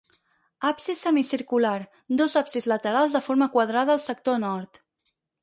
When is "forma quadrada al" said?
3.27-4.03